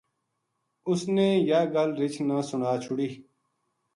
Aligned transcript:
اُس 0.89 1.01
نے 1.15 1.27
یاہ 1.49 1.69
گل 1.73 1.89
رچھ 1.99 2.19
نا 2.27 2.37
سُنا 2.47 2.71
چھُڑی 2.83 3.09